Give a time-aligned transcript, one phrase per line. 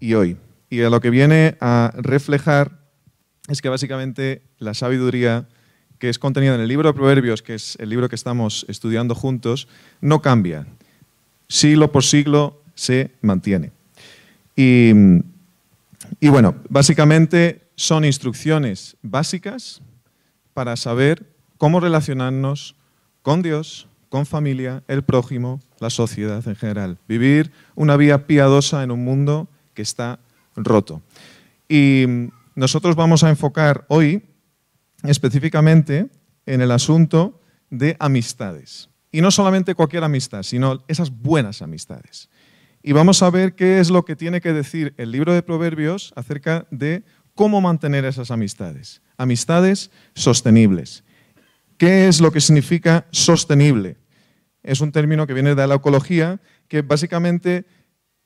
[0.00, 0.36] y hoy.
[0.70, 2.80] Y a lo que viene a reflejar
[3.48, 5.46] es que básicamente la sabiduría
[5.98, 9.14] que es contenida en el libro de Proverbios, que es el libro que estamos estudiando
[9.14, 9.68] juntos,
[10.00, 10.66] no cambia.
[11.46, 13.70] Siglo por siglo se mantiene.
[14.56, 14.92] Y,
[16.20, 19.82] y bueno, básicamente son instrucciones básicas
[20.54, 21.26] para saber
[21.58, 22.74] cómo relacionarnos
[23.22, 26.96] con Dios, con familia, el prójimo, la sociedad en general.
[27.06, 30.20] Vivir una vida piadosa en un mundo que está
[30.56, 31.02] roto.
[31.68, 32.04] Y
[32.54, 34.22] nosotros vamos a enfocar hoy
[35.04, 36.08] específicamente
[36.46, 38.88] en el asunto de amistades.
[39.12, 42.28] Y no solamente cualquier amistad, sino esas buenas amistades.
[42.82, 46.12] Y vamos a ver qué es lo que tiene que decir el libro de Proverbios
[46.16, 49.02] acerca de cómo mantener esas amistades.
[49.16, 51.04] Amistades sostenibles.
[51.76, 53.96] ¿Qué es lo que significa sostenible?
[54.62, 57.64] Es un término que viene de la ecología que básicamente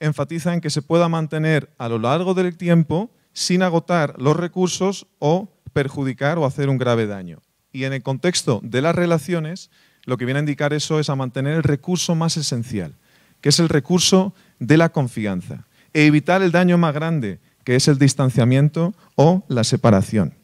[0.04, 5.06] enfatiza en que se pueda mantener a lo largo del tiempo sin agotar los recursos
[5.18, 7.40] o perjudicar o hacer un grave daño.
[7.72, 9.70] Y en el contexto de las relaciones,
[10.04, 12.94] lo que viene a indicar eso es a mantener el recurso más esencial,
[13.40, 17.88] que es el recurso de la confianza, e evitar el daño más grande, que es
[17.88, 20.34] el distanciamiento o la separación.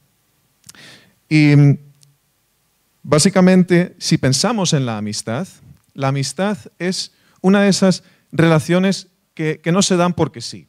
[1.28, 1.54] Y
[3.02, 5.46] básicamente, si pensamos en la amistad,
[5.94, 8.02] la amistad es una de esas
[8.32, 10.66] relaciones que, no se dan porque sí.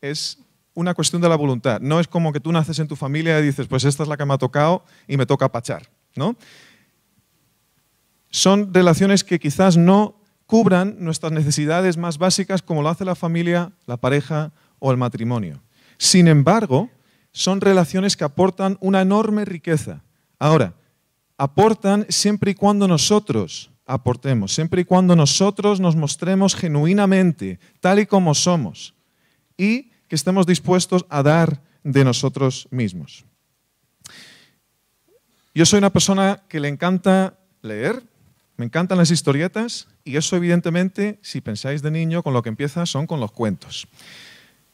[0.00, 0.38] Es
[0.74, 1.80] una cuestión de la voluntad.
[1.80, 4.16] No es como que tú naces en tu familia y dices, pues esta es la
[4.16, 5.88] que me ha tocado y me toca pachar.
[6.16, 6.36] ¿no?
[8.30, 13.72] Son relaciones que quizás no cubran nuestras necesidades más básicas como lo hace la familia,
[13.86, 15.62] la pareja o el matrimonio.
[15.96, 16.90] Sin embargo,
[17.32, 20.02] son relaciones que aportan una enorme riqueza.
[20.38, 20.74] Ahora,
[21.38, 28.06] aportan siempre y cuando nosotros aportemos, siempre y cuando nosotros nos mostremos genuinamente, tal y
[28.06, 28.94] como somos,
[29.56, 33.24] y que estemos dispuestos a dar de nosotros mismos.
[35.54, 38.02] Yo soy una persona que le encanta leer,
[38.56, 42.86] me encantan las historietas, y eso evidentemente, si pensáis de niño, con lo que empieza
[42.86, 43.86] son con los cuentos.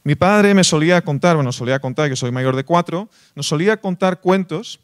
[0.03, 3.79] Mi padre me solía contar, bueno, solía contar que soy mayor de cuatro, nos solía
[3.79, 4.81] contar cuentos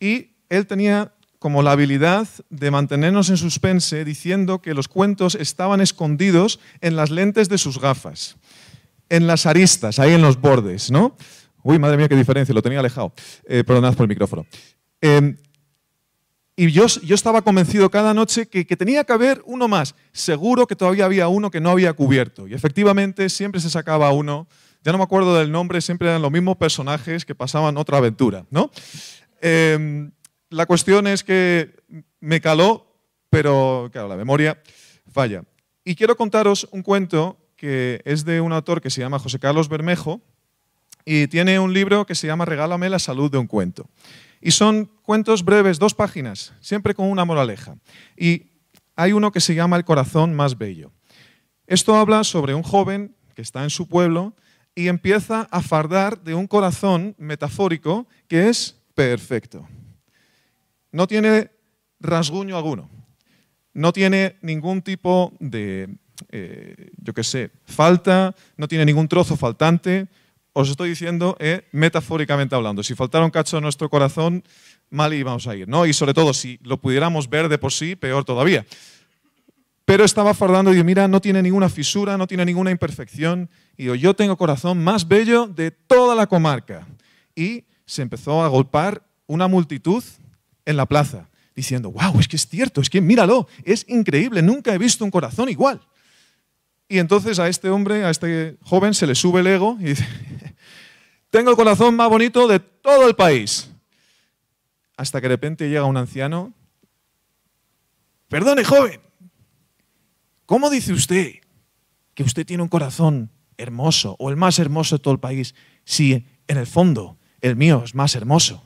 [0.00, 5.80] y él tenía como la habilidad de mantenernos en suspense diciendo que los cuentos estaban
[5.80, 8.36] escondidos en las lentes de sus gafas,
[9.08, 11.16] en las aristas, ahí en los bordes, ¿no?
[11.62, 13.12] Uy, madre mía, qué diferencia, lo tenía alejado.
[13.44, 14.46] Eh, perdonad por el micrófono.
[15.00, 15.36] Em,
[16.54, 19.94] y yo, yo, estaba convencido cada noche que, que, tenía que haber uno más.
[20.12, 22.48] Seguro que todavía había uno que no había cubierto.
[22.48, 24.46] Y efectivamente siempre se sacaba uno.
[24.82, 28.46] Ya no me acuerdo del nombre, siempre eran los mismos personajes que pasaban otra aventura.
[28.50, 28.70] ¿no?
[29.42, 30.08] Eh,
[30.50, 31.74] la cuestión es que
[32.20, 32.86] me caló,
[33.30, 34.60] pero claro, la memoria
[35.10, 35.42] falla.
[35.84, 39.68] Y quiero contaros un cuento que es de un autor que se llama José Carlos
[39.68, 40.20] Bermejo
[41.04, 43.88] y tiene un libro que se llama Regálame la salud de un cuento.
[44.40, 47.76] Y son cuentos breves, dos páginas, siempre con una moraleja.
[48.16, 48.50] Y
[48.94, 50.92] hay uno que se llama El corazón más bello.
[51.66, 54.34] Esto habla sobre un joven que está en su pueblo
[54.74, 59.66] y empieza a fardar de un corazón metafórico que es perfecto
[60.96, 61.50] no tiene
[62.00, 62.88] rasguño alguno,
[63.74, 65.94] no tiene ningún tipo de,
[66.30, 70.08] eh, yo qué sé, falta, no tiene ningún trozo faltante.
[70.54, 74.42] Os estoy diciendo eh, metafóricamente hablando, si faltara un cacho en nuestro corazón,
[74.88, 75.84] mal íbamos a ir, ¿no?
[75.84, 78.64] Y sobre todo, si lo pudiéramos ver de por sí, peor todavía.
[79.84, 83.50] Pero estaba fardando y digo, mira, no tiene ninguna fisura, no tiene ninguna imperfección.
[83.76, 86.86] Y digo, yo tengo corazón más bello de toda la comarca.
[87.34, 90.02] Y se empezó a golpar una multitud
[90.66, 94.74] en la plaza, diciendo, wow, es que es cierto, es que míralo, es increíble, nunca
[94.74, 95.80] he visto un corazón igual.
[96.88, 100.06] Y entonces a este hombre, a este joven, se le sube el ego y dice,
[101.30, 103.70] tengo el corazón más bonito de todo el país.
[104.96, 106.52] Hasta que de repente llega un anciano,
[108.28, 109.00] perdone joven,
[110.46, 111.32] ¿cómo dice usted
[112.14, 115.54] que usted tiene un corazón hermoso o el más hermoso de todo el país
[115.84, 118.62] si en el fondo el mío es más hermoso?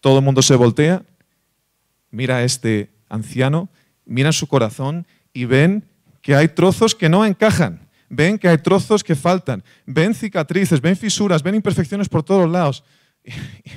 [0.00, 1.04] Todo el mundo se voltea
[2.12, 3.68] mira a este anciano,
[4.04, 5.84] mira su corazón y ven
[6.20, 10.96] que hay trozos que no encajan, ven que hay trozos que faltan, ven cicatrices, ven
[10.96, 12.84] fisuras, ven imperfecciones por todos lados.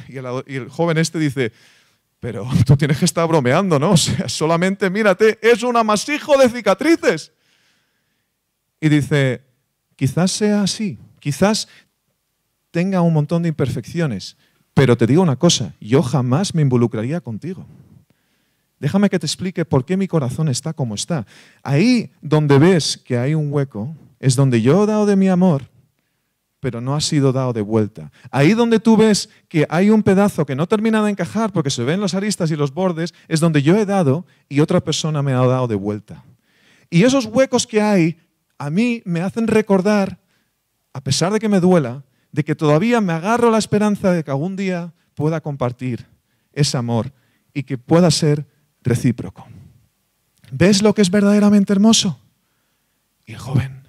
[0.07, 0.17] Y
[0.55, 1.51] el, joven este dice,
[2.19, 3.91] pero tú tienes que estar bromeando, ¿no?
[3.93, 7.31] O sea, solamente mírate, es un amasijo de cicatrices.
[8.79, 9.41] Y dice,
[9.95, 11.67] quizás sea así, quizás
[12.71, 14.37] tenga un montón de imperfecciones,
[14.73, 17.65] pero te digo una cosa, yo jamás me involucraría contigo.
[18.79, 21.25] Déjame que te explique por qué mi corazón está como está.
[21.63, 25.69] Ahí donde ves que hay un hueco, es donde yo he dado de mi amor,
[26.59, 28.11] pero no ha sido dado de vuelta.
[28.31, 31.83] Ahí donde tú ves que hay un pedazo que no termina de encajar porque se
[31.83, 35.33] ven las aristas y los bordes, es donde yo he dado y otra persona me
[35.33, 36.23] ha dado de vuelta.
[36.89, 38.17] Y esos huecos que hay
[38.57, 40.19] a mí me hacen recordar,
[40.93, 44.31] a pesar de que me duela, de que todavía me agarro la esperanza de que
[44.31, 46.05] algún día pueda compartir
[46.51, 47.11] ese amor
[47.53, 48.45] y que pueda ser
[48.85, 49.45] recíproco.
[50.51, 52.17] ¿Ves lo que es verdaderamente hermoso?
[53.25, 53.81] Y el joven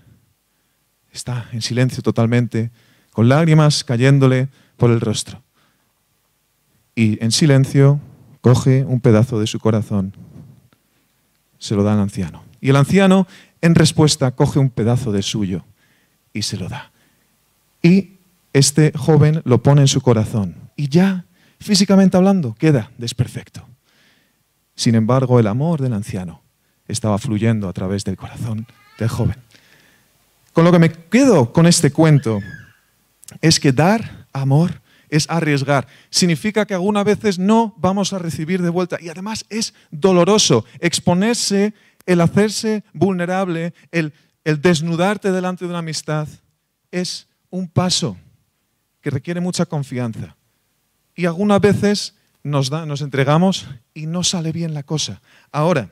[1.12, 2.70] está en silencio totalmente,
[3.12, 5.42] con lágrimas cayéndole por el rostro.
[6.94, 8.00] Y en silencio
[8.40, 10.14] coge un pedazo de su corazón,
[11.58, 12.42] se lo da al anciano.
[12.60, 13.26] Y el anciano,
[13.60, 15.64] en respuesta, coge un pedazo de suyo
[16.32, 16.90] y se lo da.
[17.82, 18.12] Y
[18.52, 20.56] este joven lo pone en su corazón.
[20.74, 21.26] Y ya,
[21.60, 23.66] físicamente hablando, queda desperfecto.
[24.76, 26.42] Sin embargo, el amor del anciano
[26.86, 28.66] estaba fluyendo a través del corazón
[28.98, 29.36] del joven.
[30.52, 32.40] Con lo que me quedo con este cuento
[33.40, 35.86] es que dar amor es arriesgar.
[36.10, 38.98] Significa que algunas veces no vamos a recibir de vuelta.
[39.00, 41.74] Y además es doloroso exponerse,
[42.06, 44.12] el hacerse vulnerable, el,
[44.44, 46.28] desnudarte delante de una amistad.
[46.90, 48.16] Es un paso
[49.00, 50.36] que requiere mucha confianza.
[51.14, 52.14] Y algunas veces
[52.46, 55.20] nos, nos entregamos y no sale bien la cosa.
[55.50, 55.90] Ahora,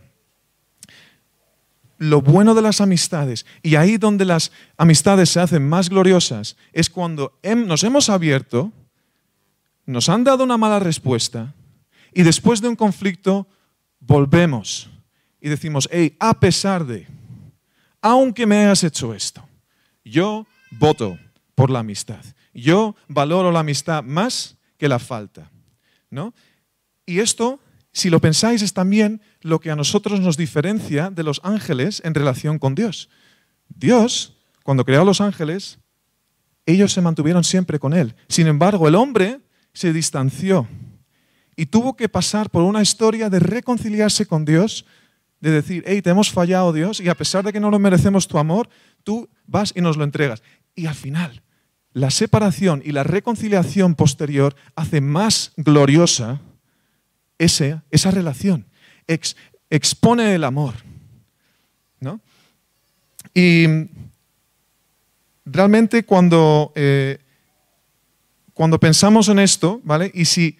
[1.98, 6.88] lo bueno de las amistades, y ahí donde las amistades se hacen más gloriosas, es
[6.88, 8.72] cuando nos hemos abierto,
[9.84, 11.52] nos han dado una mala respuesta,
[12.12, 13.48] y después de un conflicto
[13.98, 14.88] volvemos
[15.40, 17.08] y decimos, hey, a pesar de,
[18.00, 19.44] aunque me hayas hecho esto,
[20.04, 21.18] yo voto
[21.56, 22.24] por la amistad.
[22.52, 25.50] Yo valoro la amistad más que la falta.
[26.14, 26.32] ¿no?
[27.06, 27.60] Y esto
[27.94, 32.12] si lo pensáis, es también lo que a nosotros nos diferencia de los ángeles en
[32.12, 33.08] relación con Dios.
[33.68, 35.78] Dios, cuando creó a los ángeles,
[36.66, 38.16] ellos se mantuvieron siempre con Él.
[38.28, 39.42] Sin embargo, el hombre
[39.72, 40.66] se distanció
[41.54, 44.86] y tuvo que pasar por una historia de reconciliarse con Dios,
[45.38, 48.26] de decir, hey, te hemos fallado Dios y a pesar de que no lo merecemos
[48.26, 48.68] tu amor,
[49.04, 50.42] tú vas y nos lo entregas.
[50.74, 51.42] Y al final,
[51.92, 56.40] la separación y la reconciliación posterior hace más gloriosa
[57.38, 58.66] esa relación,
[59.70, 60.74] expone el amor.
[62.00, 62.20] ¿no?
[63.34, 63.66] Y
[65.44, 67.18] realmente cuando, eh,
[68.52, 70.10] cuando pensamos en esto, ¿vale?
[70.14, 70.58] Y si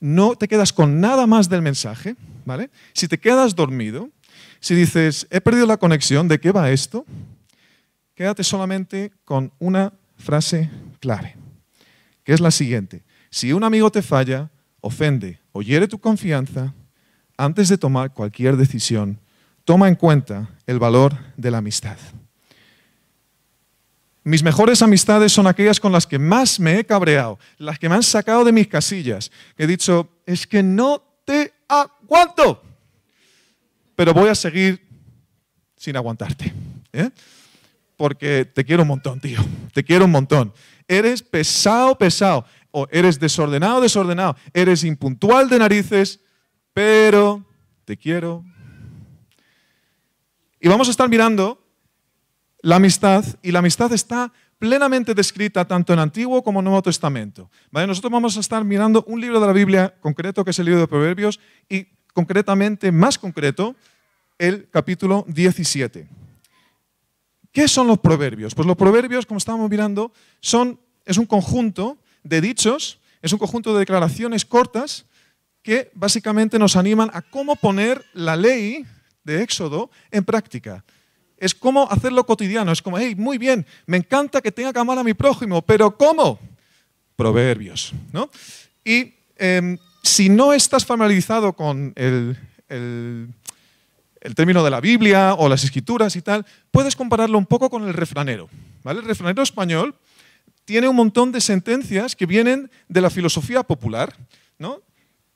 [0.00, 2.70] no te quedas con nada más del mensaje, ¿vale?
[2.92, 4.10] Si te quedas dormido,
[4.60, 7.04] si dices, he perdido la conexión, ¿de qué va esto?
[8.14, 10.70] Quédate solamente con una frase
[11.00, 11.36] clave,
[12.22, 13.02] que es la siguiente.
[13.28, 14.50] Si un amigo te falla,
[14.84, 16.74] ofende o hiere tu confianza,
[17.38, 19.18] antes de tomar cualquier decisión,
[19.64, 21.96] toma en cuenta el valor de la amistad.
[24.22, 27.94] Mis mejores amistades son aquellas con las que más me he cabreado, las que me
[27.94, 29.30] han sacado de mis casillas.
[29.56, 32.62] He dicho, es que no te aguanto,
[33.96, 34.86] pero voy a seguir
[35.76, 36.52] sin aguantarte.
[36.92, 37.10] ¿eh?
[37.96, 39.40] Porque te quiero un montón, tío.
[39.72, 40.52] Te quiero un montón.
[40.86, 42.44] Eres pesado, pesado
[42.76, 46.18] o eres desordenado, desordenado, eres impuntual de narices,
[46.72, 47.46] pero
[47.84, 48.44] te quiero.
[50.58, 51.64] Y vamos a estar mirando
[52.62, 57.48] la amistad, y la amistad está plenamente descrita tanto en Antiguo como en Nuevo Testamento.
[57.70, 60.80] Nosotros vamos a estar mirando un libro de la Biblia concreto, que es el libro
[60.80, 61.38] de Proverbios,
[61.68, 63.76] y concretamente, más concreto,
[64.36, 66.08] el capítulo 17.
[67.52, 68.52] ¿Qué son los proverbios?
[68.52, 73.72] Pues los proverbios, como estábamos mirando, son, es un conjunto de dichos, es un conjunto
[73.72, 75.06] de declaraciones cortas
[75.62, 78.84] que básicamente nos animan a cómo poner la ley
[79.24, 80.84] de Éxodo en práctica.
[81.38, 82.70] Es cómo hacerlo cotidiano.
[82.70, 85.96] Es como, hey, muy bien, me encanta que tenga que amar a mi prójimo, pero
[85.96, 86.38] ¿cómo?
[87.16, 87.92] Proverbios.
[88.12, 88.28] ¿no?
[88.84, 92.36] Y em, si no estás familiarizado con el,
[92.68, 93.28] el,
[94.20, 97.84] el, término de la Biblia o las escrituras y tal, puedes compararlo un poco con
[97.84, 98.50] el refranero.
[98.82, 99.00] ¿vale?
[99.00, 99.94] El refranero español
[100.64, 104.16] tiene un montón de sentencias que vienen de la filosofía popular,
[104.58, 104.82] ¿no?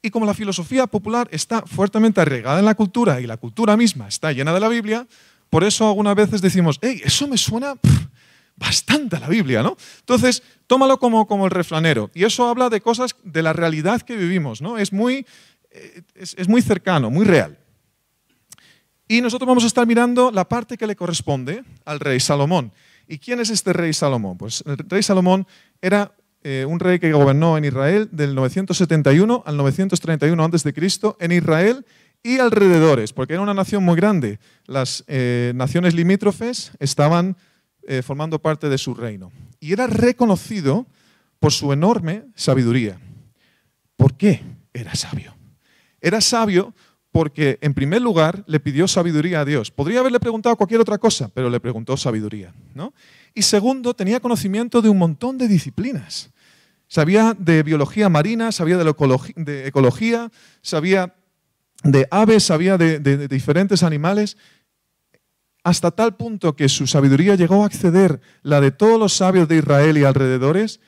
[0.00, 4.08] Y como la filosofía popular está fuertemente arraigada en la cultura y la cultura misma
[4.08, 5.06] está llena de la Biblia,
[5.50, 7.75] por eso algunas veces decimos, hey, eso me suena
[8.56, 9.76] bastante a la Biblia, ¿no?
[10.00, 12.11] Entonces, tómalo como, como el refranero.
[12.14, 14.78] Y eso habla de cosas de la realidad que vivimos, ¿no?
[14.78, 15.26] Es muy,
[15.70, 17.58] eh, es muy cercano, muy real.
[19.08, 22.73] Y nosotros vamos a estar mirando la parte que le corresponde al rey Salomón.
[23.09, 24.37] ¿Y quién es este rey Salomón?
[24.37, 25.47] Pues el rey Salomón
[25.81, 26.12] era
[26.45, 30.75] eh, un rey que gobernó en Israel del 971 al 931 a.C.
[31.19, 31.87] en Israel
[32.23, 34.38] y alrededores, porque era una nación muy grande.
[34.67, 37.37] Las eh, naciones limítrofes estaban
[37.83, 39.33] eh, formando parte de su reino.
[39.59, 40.87] y era reconocido
[41.41, 43.00] por su enorme sabiduría.
[43.97, 44.43] ¿Por qué
[44.75, 45.35] era sabio?
[46.00, 46.75] Era sabio
[47.11, 49.71] porque, en primer lugar, le pidió sabiduría a Dios.
[49.71, 52.53] Podría haberle preguntado cualquier otra cosa, pero le preguntó sabiduría.
[52.75, 52.93] ¿no?
[53.35, 56.31] Y segundo, tenía conocimiento de un montón de disciplinas.
[56.87, 60.31] Sabía de biología marina, sabía de, ecología,
[60.62, 61.15] sabía
[61.83, 64.37] de aves, sabía de diferentes animales
[65.69, 69.57] hasta tal punto que su sabiduría llegó a acceder la de todos los sabios de
[69.59, 70.81] Israel y alrededores,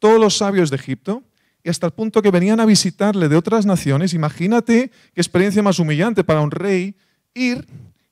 [0.00, 1.22] todos los sabios de Egipto,
[1.66, 4.14] y hasta el punto que venían a visitarle de otras naciones.
[4.14, 6.94] Imagínate qué experiencia más humillante para un rey
[7.34, 7.66] ir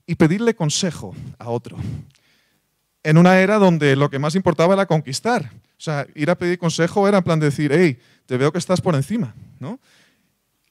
[0.08, 1.76] y pedirle consejo a otro.
[3.04, 5.52] En una era donde lo que más importaba era conquistar.
[5.54, 7.96] O sea, ir a pedir consejo era en plan de decir, hey,
[8.26, 9.36] te veo que estás por encima.
[9.60, 9.78] ¿no?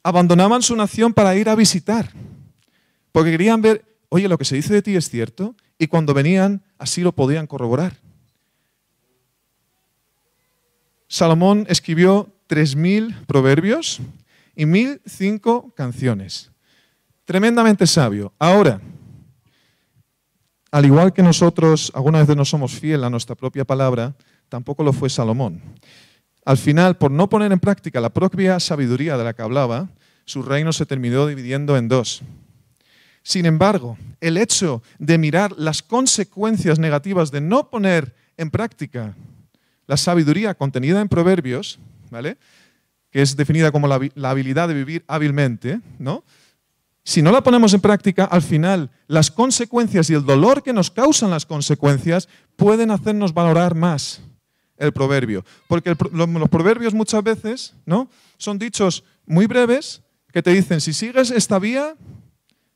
[0.04, 2.12] Abandonaban su nación para ir a visitar,
[3.14, 6.64] porque querían ver oye, lo que se dice de ti es cierto, y cuando venían
[6.78, 7.96] así lo podían corroborar.
[11.08, 14.00] Salomón escribió 3.000 proverbios
[14.56, 16.52] y 1.005 canciones.
[17.26, 18.32] Tremendamente sabio.
[18.38, 18.80] Ahora,
[20.70, 24.14] al igual que nosotros algunas veces no somos fieles a nuestra propia palabra,
[24.50, 25.64] tampoco lo fue Salomón.
[26.46, 29.90] Al final, por no poner en práctica la propia sabiduría de la que hablaba,
[30.26, 32.22] su reino se terminó dividiendo en dos.
[33.24, 39.16] Sin embargo, el hecho de mirar las consecuencias negativas de no poner en práctica
[39.88, 41.80] la sabiduría contenida en Proverbios,
[43.12, 46.24] que es definida como la, habilidad de vivir hábilmente, ¿no?
[47.04, 50.90] si no la ponemos en práctica, al final las consecuencias y el dolor que nos
[50.90, 54.22] causan las consecuencias pueden hacernos valorar más
[54.78, 55.44] el proverbio.
[55.68, 58.10] Porque los proverbios muchas veces ¿no?
[58.38, 60.02] son dichos muy breves
[60.32, 61.96] que te dicen, si sigues esta vía,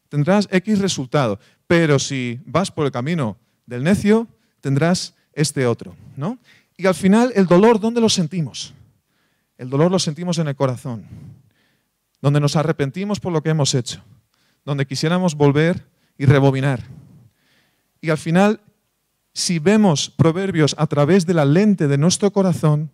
[0.10, 1.40] tendrás X resultado.
[1.66, 4.28] Pero si vas por el camino del necio,
[4.62, 5.96] tendrás este otro.
[6.18, 6.38] ¿no?
[6.76, 8.74] Y al final, el dolor, ¿dónde lo sentimos?
[9.58, 11.06] El dolor lo sentimos en el corazón,
[12.22, 14.04] donde nos arrepentimos por lo que hemos hecho,
[14.66, 15.88] donde quisiéramos volver
[16.18, 16.84] y rebobinar.
[18.02, 18.62] Y al final,
[19.34, 22.92] si vemos proverbios a través de la lente de nuestro corazón,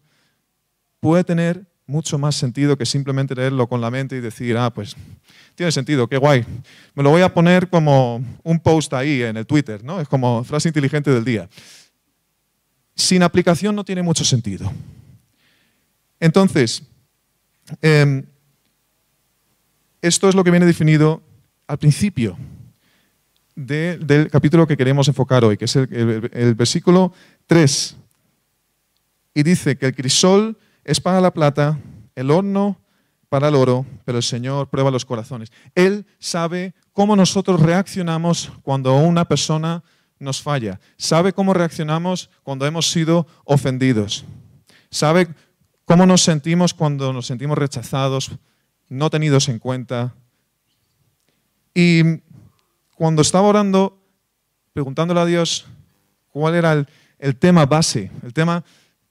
[0.99, 4.95] puede tener mucho más sentido que simplemente leerlo con la mente y decir, ah, pues
[5.55, 6.45] tiene sentido, qué guay.
[6.95, 9.99] Me lo voy a poner como un post ahí en el Twitter, ¿no?
[9.99, 11.49] Es como frase inteligente del día.
[12.95, 14.71] Sin aplicación no tiene mucho sentido.
[16.23, 16.83] Entonces,
[17.81, 18.23] em,
[20.01, 21.21] esto es lo que viene definido
[21.67, 22.37] al principio
[23.57, 27.11] del capítulo que queremos enfocar hoy, que es el, versículo
[27.45, 27.97] 3.
[29.33, 31.77] Y dice que el crisol es para la plata,
[32.15, 32.79] el horno
[33.27, 35.51] para el oro, pero el Señor prueba los corazones.
[35.75, 39.83] Él sabe cómo nosotros reaccionamos cuando una persona
[40.19, 40.79] nos falla.
[40.95, 44.23] Sabe cómo reaccionamos cuando hemos sido ofendidos.
[44.89, 45.27] Sabe
[45.85, 48.31] cómo nos sentimos cuando nos sentimos rechazados,
[48.89, 50.13] no tenidos en cuenta.
[51.73, 52.21] Y
[52.95, 53.99] cuando estaba orando,
[54.73, 55.65] preguntándole a Dios
[56.29, 56.85] cuál era
[57.19, 58.63] el, tema base, el tema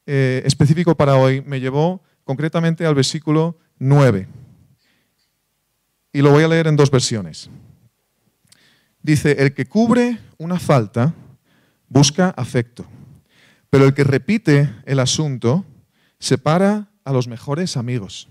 [0.06, 4.28] eh, específico para hoy, me llevó concretamente al versículo 9.
[6.12, 7.48] Y lo voy a leer en dos versiones.
[9.02, 11.12] Dice, el que cubre una falta
[11.88, 12.86] busca afecto,
[13.68, 15.64] pero el que repite el asunto
[16.22, 18.28] separa a los mejores amigos.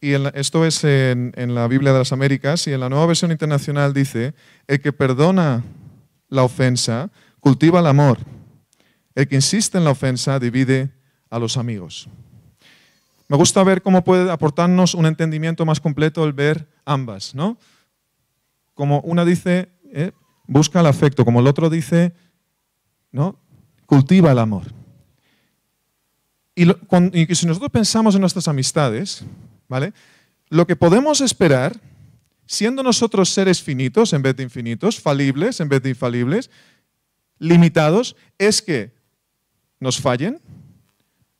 [0.00, 3.94] Y esto es en, la Biblia de las Américas y en la nueva versión internacional
[3.94, 4.34] dice,
[4.66, 5.62] el que perdona
[6.28, 8.18] la ofensa cultiva el amor,
[9.14, 10.90] el que insiste en la ofensa divide
[11.30, 12.08] a los amigos.
[13.28, 17.56] Me gusta ver cómo puede aportarnos un entendimiento más completo el ver ambas, ¿no?
[18.74, 20.10] Como una dice, eh,
[20.48, 22.14] busca el afecto, como el otro dice,
[23.12, 23.38] ¿no?
[23.86, 24.85] Cultiva el amor.
[26.56, 29.22] Y, y si nosotros pensamos en nuestras amistades,
[29.68, 29.92] ¿vale?
[30.48, 31.78] Lo que podemos esperar,
[32.46, 36.50] siendo nosotros seres finitos en vez de infinitos, falibles en vez de infalibles,
[37.38, 38.92] limitados, es que
[39.80, 40.40] nos fallen,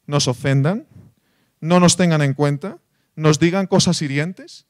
[0.07, 0.87] nos ofendan,
[1.61, 2.79] no nos tengan en cuenta,
[3.15, 4.67] nos digan cosas hirientes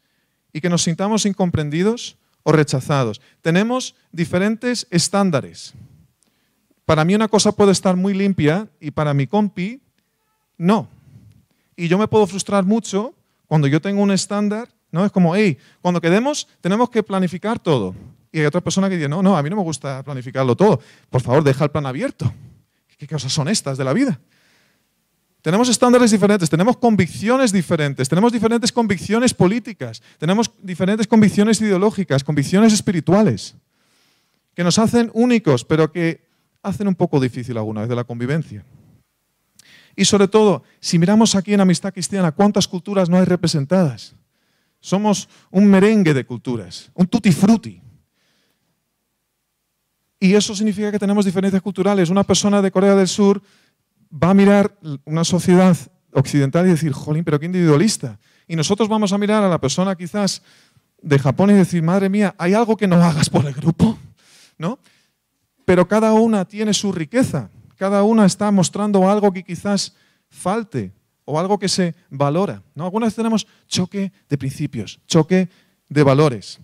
[0.52, 3.20] y que nos sintamos incomprendidos o rechazados.
[3.42, 5.74] Tenemos diferentes estándares.
[6.84, 9.82] Para mí una cosa puede estar muy limpia y para mi compi
[10.58, 10.88] no.
[11.76, 13.14] Y yo me puedo frustrar mucho
[13.46, 15.04] cuando yo tengo un estándar, ¿no?
[15.04, 17.94] Es como, hey, cuando quedemos tenemos que planificar todo.
[18.32, 20.80] Y hay otra persona que dice, no, no, a mí no me gusta planificarlo todo.
[21.10, 22.32] Por favor, deja el plan abierto.
[22.98, 24.18] ¿Qué cosas son estas de la vida?
[25.42, 32.72] Tenemos estándares diferentes, tenemos convicciones diferentes, tenemos diferentes convicciones políticas, tenemos diferentes convicciones ideológicas, convicciones
[32.72, 33.54] espirituales,
[34.54, 36.20] que nos hacen únicos, pero que
[36.64, 38.64] hacen un poco difícil alguna vez de la convivencia.
[39.96, 44.14] Y sobre todo, si miramos aquí en Amistad Cristiana, ¿cuántas culturas no hay representadas?
[44.78, 47.80] Somos un merengue de culturas, un tutti frutti.
[50.20, 52.10] Y eso significa que tenemos diferencias culturales.
[52.10, 53.42] Una persona de Corea del Sur
[54.12, 55.76] va a mirar una sociedad
[56.12, 58.18] occidental y decir, jolín, pero qué individualista.
[58.46, 60.42] Y nosotros vamos a mirar a la persona quizás
[61.02, 63.98] de Japón y decir, madre mía, ¿hay algo que no hagas por el grupo?
[64.58, 64.78] ¿No?
[65.64, 67.50] Pero cada una tiene su riqueza.
[67.76, 69.94] Cada una está mostrando algo que quizás
[70.28, 70.92] falte
[71.24, 72.62] o algo que se valora.
[72.74, 72.84] ¿no?
[72.84, 75.48] Algunas tenemos choque de principios, choque
[75.88, 76.60] de valores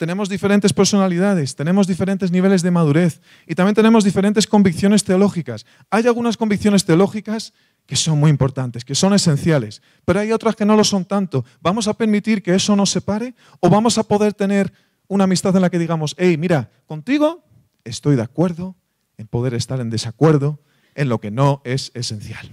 [0.00, 5.66] tenemos diferentes personalidades, tenemos diferentes niveles de madurez y también tenemos diferentes convicciones teológicas.
[5.90, 7.52] Hay algunas convicciones teológicas
[7.84, 11.44] que son muy importantes, que son esenciales, pero hay otras que no lo son tanto.
[11.60, 14.72] ¿Vamos a permitir que eso nos separe o vamos a poder tener
[15.06, 17.44] una amistad en la que digamos, hey, mira, contigo
[17.84, 18.76] estoy de acuerdo
[19.20, 20.58] en poder estar en desacuerdo
[20.94, 22.50] en lo que no es esencial?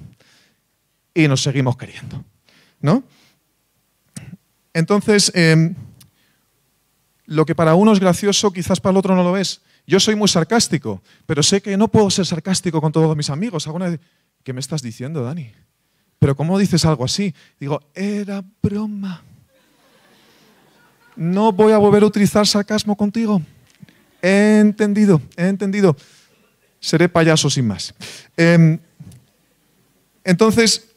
[1.13, 2.23] Y nos seguimos queriendo,
[2.81, 3.03] ¿no?
[4.73, 5.73] Entonces, em,
[7.25, 9.61] lo que para uno es gracioso, quizás para el otro no lo es.
[9.87, 13.67] Yo soy muy sarcástico, pero sé que no puedo ser sarcástico con todos mis amigos.
[14.43, 15.51] ¿qué me estás diciendo, Dani?
[16.19, 17.33] Pero ¿cómo dices algo así?
[17.59, 19.23] Digo, era broma.
[21.15, 23.41] No voy a volver a utilizar sarcasmo contigo.
[24.21, 25.95] He entendido, he entendido.
[26.87, 27.93] Seré payaso sin más.
[28.37, 28.79] Em,
[30.23, 30.87] entonces,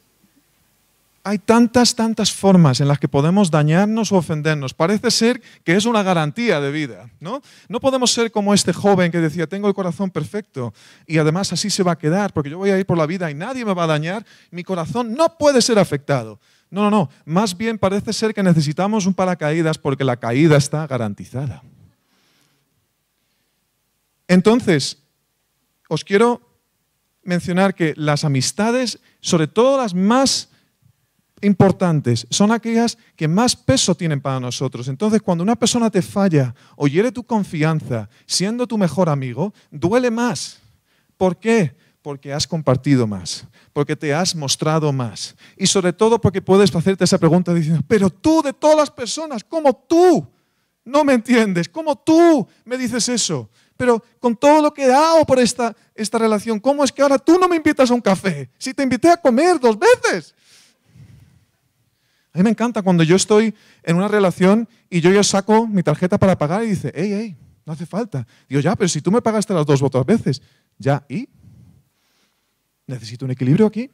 [1.25, 4.73] hay tantas, tantas formas en las que podemos dañarnos o ofendernos.
[4.73, 7.43] Parece ser que es una garantía de vida, ¿no?
[7.69, 10.73] No podemos ser como este joven que decía, tengo el corazón perfecto
[11.09, 13.29] y además así se va a quedar porque yo voy a ir por la vida
[13.29, 14.25] y nadie me va a dañar.
[14.53, 16.39] Mi corazón no puede ser afectado.
[16.71, 17.11] No, no, no.
[17.25, 21.65] Más bien parece ser que necesitamos un paracaídas porque la caída está garantizada.
[24.29, 25.01] Entonces,
[25.91, 26.41] os quiero
[27.25, 30.49] mencionar que las amistades, sobre todo las más
[31.43, 34.87] importantes son aquellas que más peso tienen para nosotros.
[34.87, 40.13] Entonces, cuando una persona te falla o hiere tu confianza siendo tu mejor amigo, duele
[40.13, 40.61] más.
[41.17, 41.75] ¿Por qué?
[42.03, 45.35] Porque has compartido más, porque te has mostrado más.
[45.57, 49.43] Y sobre todo porque puedes hacerte esa pregunta diciendo, pero tú de todas las personas,
[49.43, 50.25] ¿cómo tú?
[50.85, 53.51] No me entiendes, ¿cómo tú me dices eso?
[53.81, 57.19] Pero con todo lo que he dado por esta, esta relación, ¿cómo es que ahora
[57.19, 58.51] tú no me invitas a un café?
[58.59, 60.35] Si te invité a comer dos veces.
[62.31, 65.83] A mí me encanta cuando yo estoy en una relación y yo ya saco mi
[65.83, 68.27] tarjeta para pagar y dice, hey, hey, no hace falta.
[68.51, 70.43] Digo, ya, pero si tú me pagaste las dos otras veces,
[70.77, 71.27] ya, ¿y?
[72.87, 73.91] Necesito un equilibrio aquí.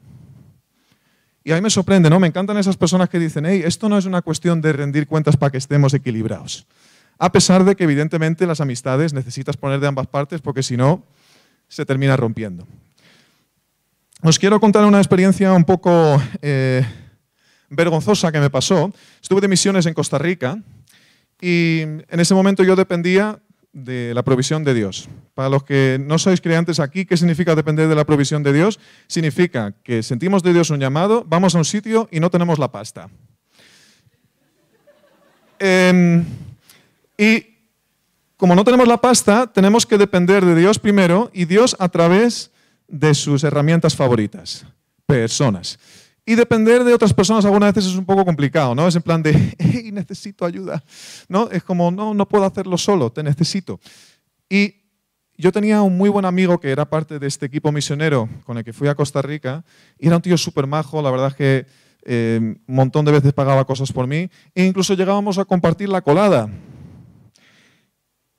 [1.45, 2.19] Y a mí me sorprende, ¿no?
[2.19, 5.37] Me encantan esas personas que dicen, hey, esto no es una cuestión de rendir cuentas
[5.37, 6.67] para que estemos equilibrados.
[7.19, 11.03] A pesar de que evidentemente las amistades necesitas poner de ambas partes porque si no,
[11.69, 12.67] se termina rompiendo.
[14.23, 16.23] Os quiero contar una experiencia un poco...
[16.43, 16.85] Eh,
[17.71, 18.93] vergonzosa que me pasó.
[19.23, 20.59] Estuve de misiones en Costa Rica
[21.41, 23.41] y en ese momento yo dependía
[23.73, 25.09] de la provisión de Dios.
[25.35, 28.81] Para los que no sois creyentes aquí, ¿qué significa depender de la provisión de Dios?
[29.07, 32.73] Significa que sentimos de Dios un llamado, vamos a un sitio y no tenemos la
[32.73, 33.11] pasta.
[35.59, 36.25] Em,
[37.19, 37.57] y
[38.37, 42.51] como no tenemos la pasta, tenemos que depender de Dios primero y Dios a través
[42.87, 44.67] de sus herramientas favoritas,
[45.07, 45.79] personas.
[46.25, 48.89] Y depender de otras personas algunas veces es un poco complicado, ¿no?
[48.89, 50.83] Es en plan de, hey, necesito ayuda,
[51.29, 51.49] ¿no?
[51.51, 53.81] Es como, no, no puedo hacerlo solo, te necesito.
[54.49, 54.75] Y
[55.39, 58.65] yo tenía un muy buen amigo que era parte de este equipo misionero con el
[58.65, 59.65] que fui a Costa Rica,
[59.99, 61.67] y era un tío súper majo, la verdad es que
[62.03, 66.03] eh, un montón de veces pagaba cosas por mí, e incluso llegábamos a compartir la
[66.03, 66.49] colada.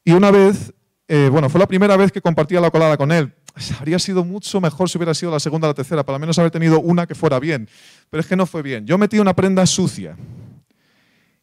[0.08, 0.74] Y una vez,
[1.10, 3.34] eh, bueno, fue la primera vez que compartía la colada con él,
[3.78, 6.50] habría sido mucho mejor si hubiera sido la segunda o la tercera, para menos haber
[6.50, 7.68] tenido una que fuera bien.
[8.10, 8.86] Pero es que no fue bien.
[8.86, 10.16] Yo metí una prenda sucia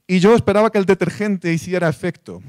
[0.07, 2.41] y yo esperaba que el detergente hiciera efecto,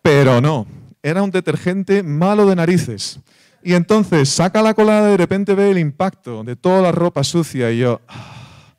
[0.00, 0.64] pero no.
[1.02, 3.18] Era un detergente malo de narices.
[3.64, 7.24] Y entonces saca la colada y de repente ve el impacto de toda la ropa
[7.24, 8.76] sucia y yo ah,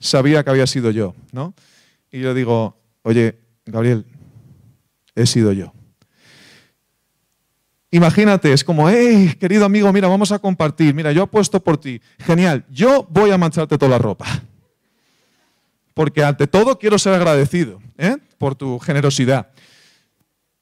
[0.00, 1.54] sabía que había sido yo, ¿no?
[2.10, 4.04] Y yo digo, oye, Gabriel,
[5.20, 5.72] he sido yo.
[7.90, 12.00] Imagínate, es como, hey, querido amigo, mira, vamos a compartir, mira, yo apuesto por ti.
[12.18, 14.26] Genial, yo voy a mancharte toda la ropa.
[15.94, 18.18] Porque ante todo quiero ser agradecido ¿eh?
[18.36, 19.50] por tu generosidad.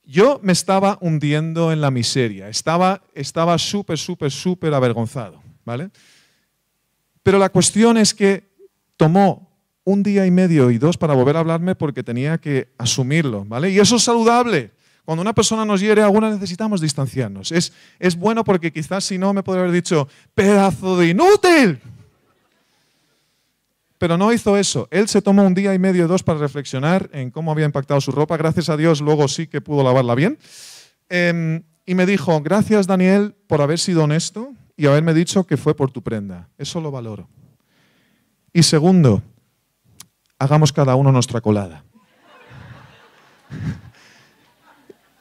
[0.04, 5.90] Yo me estaba hundiendo en la miseria, estaba súper, súper, súper avergonzado, ¿vale?
[7.24, 8.48] Pero la cuestión es que
[8.96, 9.45] tomó
[9.86, 13.70] un día y medio y dos para volver a hablarme porque tenía que asumirlo, ¿vale?
[13.70, 14.72] Y eso es saludable.
[15.04, 17.52] Cuando una persona nos hiere, alguna necesitamos distanciarnos.
[17.52, 17.72] Es,
[18.18, 21.78] bueno porque quizás si no me podría haber dicho, pedazo de inútil.
[23.98, 24.88] Pero no hizo eso.
[24.90, 28.10] Él se tomó un día y medio, dos para reflexionar en cómo había impactado su
[28.10, 28.36] ropa.
[28.36, 30.36] Gracias a Dios, luego sí que pudo lavarla bien.
[31.08, 35.76] Em, y me dijo, gracias Daniel por haber sido honesto y haberme dicho que fue
[35.76, 36.48] por tu prenda.
[36.58, 37.28] Eso lo valoro.
[38.52, 39.22] Y segundo,
[40.38, 41.84] hagamos cada uno nuestra colada.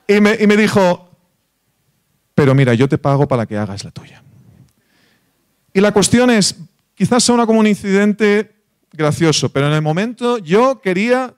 [0.08, 1.10] y, me, dijo,
[2.34, 4.24] pero mira, yo te pago para que hagas la tuya.
[5.74, 6.56] Y la cuestión es,
[6.94, 8.56] quizás sea como un incidente
[8.94, 11.36] gracioso, pero en el momento yo quería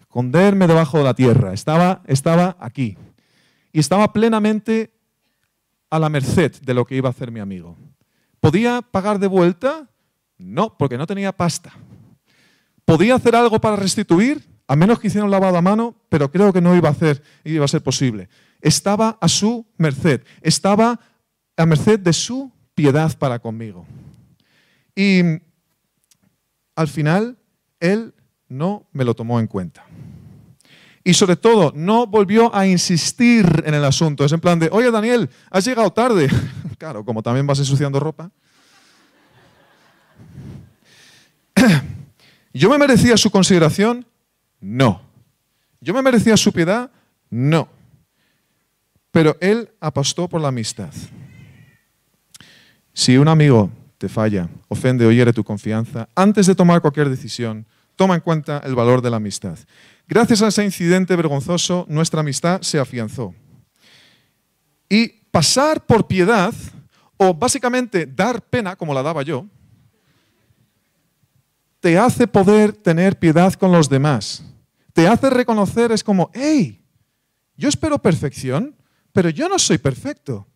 [0.00, 2.96] esconderme debajo de la tierra, estaba, estaba aquí
[3.72, 4.92] y estaba plenamente
[5.90, 7.76] a la merced de lo que iba a hacer mi amigo.
[8.40, 9.88] ¿Podía pagar de vuelta?
[10.38, 11.72] No, porque no tenía pasta.
[12.90, 14.42] ¿Podía hacer algo para restituir?
[14.66, 17.22] A menos que hiciera un lavado a mano, pero creo que no iba a, hacer,
[17.44, 18.28] iba a ser posible.
[18.60, 20.98] Estaba a su merced, estaba
[21.56, 23.86] a merced de su piedad para conmigo.
[24.96, 25.20] Y
[26.74, 27.38] al final
[27.78, 28.12] él
[28.48, 29.84] no me lo tomó en cuenta.
[31.04, 34.24] Y sobre todo, no volvió a insistir en el asunto.
[34.24, 36.28] Es en plan de, oye Daniel, has llegado tarde.
[36.76, 38.32] claro, como también vas ensuciando ropa.
[42.52, 44.06] ¿Yo me merecía su consideración?
[44.60, 45.02] No.
[45.80, 46.90] ¿Yo me merecía su piedad?
[47.30, 47.68] No.
[49.10, 50.92] Pero él apostó por la amistad.
[52.92, 57.66] Si un amigo te falla, ofende o hiere tu confianza, antes de tomar cualquier decisión,
[57.96, 59.58] toma en cuenta el valor de la amistad.
[60.08, 63.34] Gracias a ese incidente vergonzoso, nuestra amistad se afianzó.
[64.88, 66.52] Y pasar por piedad,
[67.16, 69.46] o básicamente dar pena, como la daba yo,
[71.80, 74.44] te hace poder tener piedad con los demás.
[74.92, 76.84] Te hace reconocer, es como, hey,
[77.56, 78.76] yo espero perfección,
[79.12, 80.46] pero yo no soy perfecto.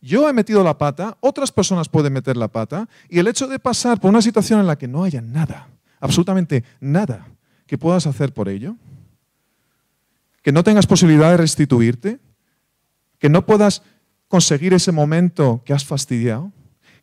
[0.00, 3.58] Yo he metido la pata, otras personas pueden meter la pata, y el hecho de
[3.58, 5.68] pasar por una situación en la que no haya nada,
[6.00, 7.26] absolutamente nada,
[7.66, 8.76] que puedas hacer por ello,
[10.42, 12.18] que no tengas posibilidad de restituirte,
[13.18, 13.82] que no puedas
[14.28, 16.52] conseguir ese momento que has fastidiado,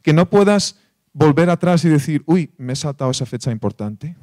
[0.02, 0.78] que no puedas
[1.18, 4.16] volver atrás y decir, uy, me he saltado esa fecha importante,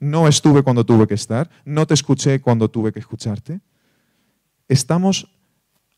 [0.00, 3.60] no estuve cuando tuve que estar, no te escuché cuando tuve que escucharte.
[4.66, 5.30] Estamos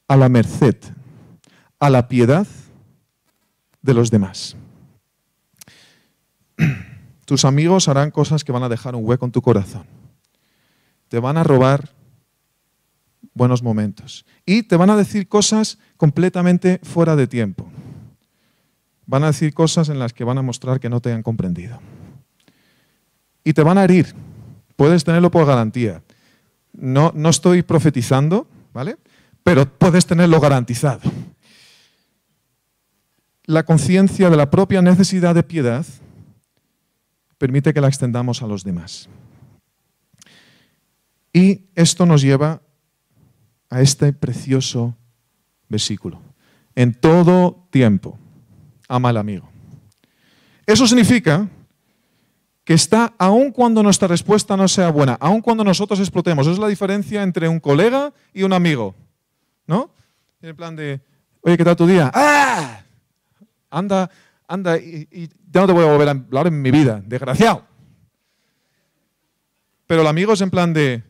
[0.07, 0.77] a la merced
[1.79, 2.47] a la piedad
[3.83, 4.57] de los demás.
[7.25, 9.87] Tus amigos harán cosas que van a dejar un hueco en tu corazón.
[11.09, 11.95] Te van a robar
[13.35, 14.25] buenos momentos.
[14.45, 17.71] Y te van a decir cosas completamente fuera de tiempo.
[19.07, 21.79] Van a decir cosas en las que van a mostrar que no te han comprendido.
[23.45, 24.15] Y te van a herir.
[24.77, 26.03] Puedes tenerlo por garantía.
[26.73, 28.97] No, no estoy profetizando, ¿vale?
[29.43, 31.01] Pero puedes tenerlo garantizado
[33.47, 35.87] la conciencia de la propia necesidad de piedad
[37.39, 39.09] permite que la extendamos a los demás.
[41.33, 42.61] Y esto nos lleva
[43.71, 44.97] a este precioso
[45.69, 46.21] versículo.
[46.75, 48.19] En todo tiempo,
[48.89, 49.49] ama al amigo.
[50.67, 51.49] Eso significa
[52.65, 56.47] que está aun cuando nuestra respuesta no sea buena, aun cuando nosotros explotemos.
[56.47, 58.95] Esa es la diferencia entre un colega y un amigo.
[59.67, 59.91] ¿No?
[60.43, 61.01] En plan de,
[61.43, 62.11] oye, ¿qué tal tu día?
[62.13, 62.83] ¡Ah!
[63.71, 64.11] anda,
[64.47, 67.65] anda, y, ya no te voy a volver a hablar en mi vida, desgraciado.
[69.87, 71.03] Pero el amigo es en plan de,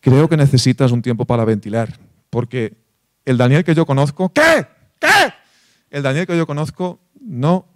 [0.00, 1.96] creo que necesitas un tiempo para ventilar,
[2.34, 2.76] porque
[3.24, 4.66] el Daniel que yo conozco, ¿qué?
[5.00, 5.32] ¿Qué?
[5.88, 7.68] El Daniel que yo conozco no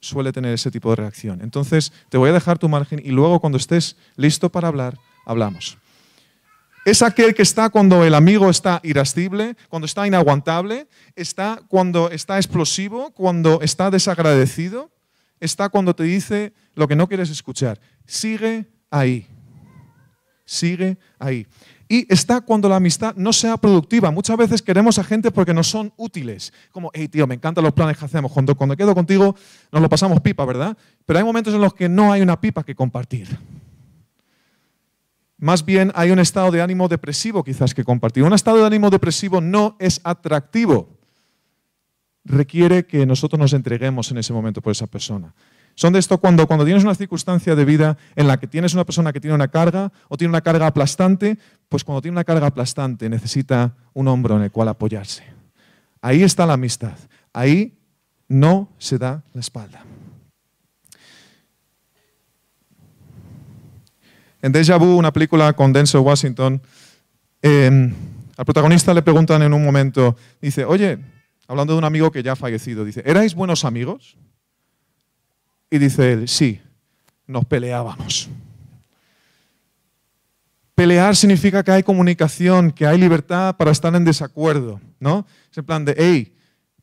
[0.00, 1.42] suele tener ese tipo de reacción.
[1.42, 5.76] Entonces, te voy a dejar tu margen y luego cuando estés listo para hablar, hablamos.
[6.86, 12.38] Es aquel que está cuando el amigo está irascible, cuando está inaguantable, está cuando está
[12.38, 14.90] explosivo, cuando está desagradecido,
[15.38, 17.78] está cuando te dice lo que no quieres escuchar.
[18.06, 19.26] Sigue ahí.
[20.46, 21.46] Sigue ahí.
[21.88, 24.10] Y está cuando la amistad no sea productiva.
[24.10, 26.52] Muchas veces queremos a gente porque nos son útiles.
[26.70, 28.30] Como, hey tío, me encantan los planes que hacemos.
[28.30, 29.34] Cuando, cuando quedo contigo
[29.72, 30.76] nos lo pasamos pipa, ¿verdad?
[31.06, 33.38] Pero hay momentos en los que no hay una pipa que compartir.
[35.38, 38.22] Más bien hay un estado de ánimo depresivo quizás que compartir.
[38.24, 40.90] Un estado de ánimo depresivo no es atractivo.
[42.24, 45.32] Requiere que nosotros nos entreguemos en ese momento por esa persona.
[45.78, 48.84] Son de esto cuando, cuando tienes una circunstancia de vida en la que tienes una
[48.84, 51.38] persona que tiene una carga o tiene una carga aplastante,
[51.68, 55.22] pues cuando tiene una carga aplastante necesita un hombro en el cual apoyarse.
[56.02, 56.96] Ahí está la amistad.
[57.32, 57.78] Ahí
[58.26, 59.84] no se da la espalda.
[64.42, 66.60] En Deja Vu, una película con Denzel Washington,
[67.40, 67.94] em,
[68.36, 70.98] al protagonista le preguntan en un momento, dice, oye,
[71.46, 74.16] hablando de un amigo que ya ha fallecido, dice, ¿erais buenos amigos?
[75.70, 76.60] Y dice él, sí,
[77.26, 78.28] nos peleábamos.
[80.74, 85.26] Pelear significa que hay comunicación, que hay libertad para estar en desacuerdo, ¿no?
[85.50, 86.36] Es en plan de, hey,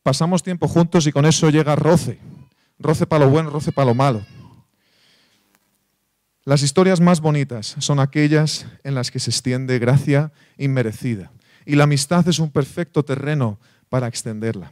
[0.03, 2.19] pasamos tiempo juntos y con eso llega roce.
[2.77, 4.25] Roce para lo bueno, roce para lo malo.
[6.43, 11.31] Las historias más bonitas son aquellas en las que se extiende gracia inmerecida.
[11.65, 13.57] Y la amistad es un perfecto terreno
[13.89, 14.71] para extenderla.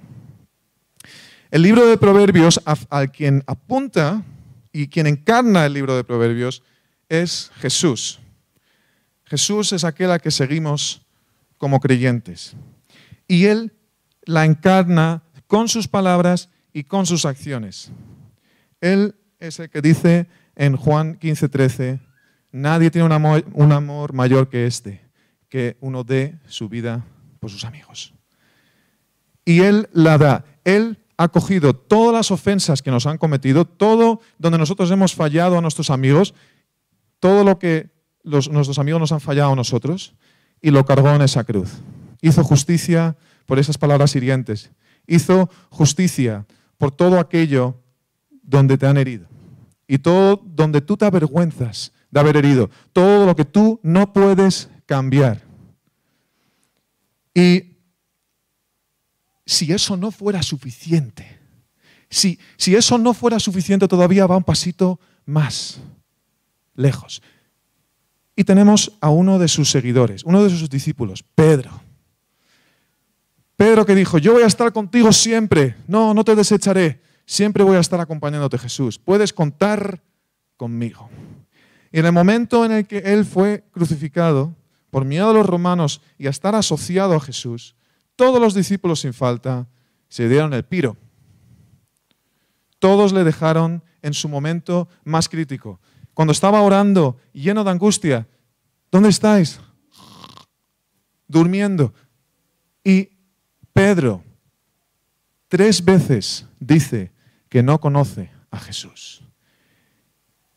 [1.54, 4.24] El libro de Proverbios, al quien apunta
[4.72, 6.64] y quien encarna el libro de Proverbios,
[7.10, 8.20] es Jesús.
[9.26, 11.06] Jesús es aquel a que seguimos
[11.60, 12.56] como creyentes.
[13.28, 13.72] Y Él
[14.26, 17.92] la encarna con sus palabras y con sus acciones.
[18.82, 22.00] Él es el que dice en Juan 15:13,
[22.52, 25.02] nadie tiene un amor, un amor mayor que este,
[25.50, 27.06] que uno dé su vida
[27.40, 28.12] por sus amigos.
[29.46, 30.46] Y Él la da.
[30.64, 35.58] Él ha cogido todas las ofensas que nos han cometido, todo donde nosotros hemos fallado
[35.58, 36.34] a nuestros amigos,
[37.20, 37.92] todo lo que
[38.24, 40.16] nuestros amigos nos han fallado a nosotros
[40.62, 41.72] y lo cargó en esa cruz.
[42.22, 44.72] Hizo justicia por esas palabras hirientes.
[45.06, 46.46] Hizo justicia
[46.78, 47.78] por todo aquello
[48.42, 49.28] donde te han herido.
[49.88, 52.70] Y todo donde tú te avergüenzas de haber herido.
[52.94, 55.42] Todo lo que tú no puedes cambiar.
[57.36, 57.73] Y
[59.54, 61.40] si eso no fuera suficiente,
[62.10, 65.80] si, si eso no fuera suficiente, todavía va un pasito más
[66.76, 67.22] lejos.
[68.36, 71.82] Y tenemos a uno de sus seguidores, uno de sus discípulos, Pedro.
[73.56, 77.78] Pedro que dijo, yo voy a estar contigo siempre, no, no te desecharé, siempre voy
[77.78, 80.02] a estar acompañándote Jesús, puedes contar
[80.58, 81.10] conmigo.
[81.92, 84.56] Y en el momento en el que él fue crucificado,
[84.90, 87.76] por miedo a los romanos y a estar asociado a Jesús,
[88.16, 89.68] todos los discípulos sin falta
[90.10, 90.98] se dieron el piro.
[92.80, 95.80] Todos le dejaron en su momento más crítico
[96.14, 98.28] cuando estaba orando lleno de angustia,
[98.92, 99.60] ¿dónde estáis?
[101.28, 101.94] Durmiendo.
[102.84, 103.10] Y
[103.74, 104.24] Pedro
[105.48, 107.12] tres veces dice
[107.50, 109.24] que no conoce a Jesús.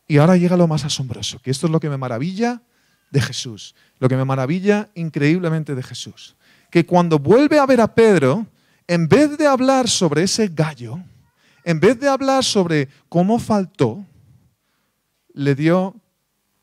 [0.07, 2.61] Y ahora llega lo más asombroso, que esto es lo que me maravilla
[3.09, 6.35] de Jesús, lo que me maravilla increíblemente de Jesús.
[6.69, 8.45] Que cuando vuelve a ver a Pedro,
[8.87, 10.99] en vez de hablar sobre ese gallo,
[11.63, 14.05] en vez de hablar sobre cómo faltó,
[15.33, 15.95] le dio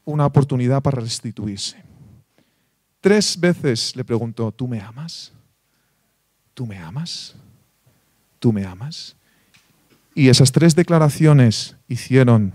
[0.05, 1.83] una oportunidad para restituirse.
[3.01, 5.33] Tres veces le preguntó, ¿tú me amas?
[6.55, 7.35] ¿Tú me amas?
[8.39, 9.17] ¿Tú me amas?
[10.15, 12.53] Y esas tres declaraciones hicieron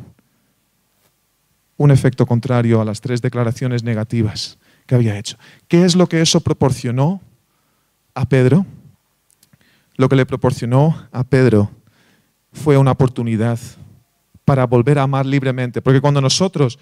[1.78, 5.38] un efecto contrario a las tres declaraciones negativas que había hecho.
[5.68, 7.22] ¿Qué es lo que eso proporcionó
[8.20, 8.66] a Pedro?
[9.96, 11.72] Lo que le proporcionó a Pedro
[12.52, 13.58] fue una oportunidad
[14.44, 15.82] para volver a amar libremente.
[15.82, 16.80] Porque cuando nosotros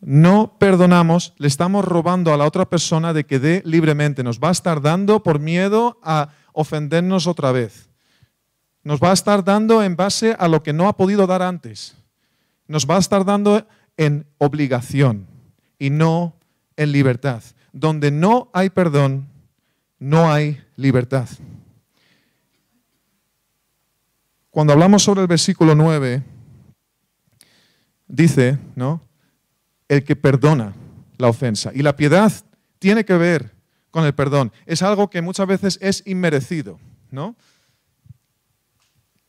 [0.00, 4.24] no perdonamos, le estamos robando a la otra persona de que dé libremente.
[4.24, 7.88] Nos va a estar dando por miedo a ofendernos otra vez.
[8.82, 11.94] Nos va a estar dando en base a lo que no ha podido dar antes.
[12.66, 15.28] Nos va a estar dando en obligación
[15.78, 16.34] y no
[16.76, 17.44] en libertad.
[17.72, 19.28] Donde no hay perdón,
[19.98, 21.28] no hay libertad.
[24.50, 26.22] Cuando hablamos sobre el versículo 9,
[28.06, 29.02] dice, ¿no?
[29.88, 30.74] El que perdona
[31.18, 31.72] la ofensa.
[31.74, 32.32] Y la piedad
[32.78, 33.54] tiene que ver
[33.90, 34.52] con el perdón.
[34.64, 36.78] Es algo que muchas veces es inmerecido,
[37.10, 37.36] ¿no?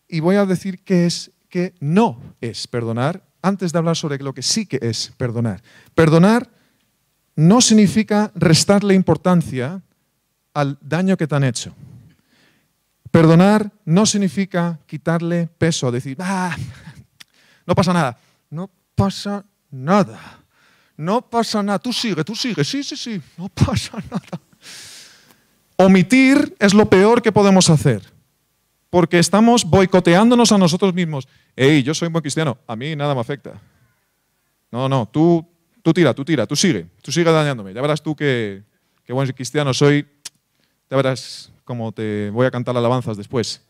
[0.07, 4.33] Y voy a decir que es que no es perdonar antes de hablar sobre lo
[4.33, 5.61] que sí que es perdonar.
[5.95, 6.49] Perdonar
[7.35, 9.81] no significa restarle importancia
[10.57, 11.73] al daño que te han hecho.
[13.11, 16.55] Perdonar no significa quitarle peso, decir, ah,
[17.65, 18.17] no pasa nada
[18.49, 20.19] no pasa nada.
[20.95, 21.79] No pasa nada.
[21.79, 22.63] Tú sigue, tú sigue.
[22.63, 23.21] Sí, sí, sí.
[23.37, 24.41] No pasa nada.
[25.77, 28.01] Omitir es lo peor que podemos hacer.
[28.89, 31.27] Porque estamos boicoteándonos a nosotros mismos.
[31.55, 32.57] Ey, yo soy un buen cristiano.
[32.67, 33.61] A mí nada me afecta.
[34.71, 35.07] No, no.
[35.07, 35.45] Tú,
[35.83, 36.47] tú tira, tú tira.
[36.47, 36.87] Tú sigue.
[37.01, 37.73] Tú sigue dañándome.
[37.73, 38.63] Ya verás tú que,
[39.07, 40.07] buen cristiano soy.
[40.89, 43.61] Ya verás cómo te voy a cantar alabanzas después.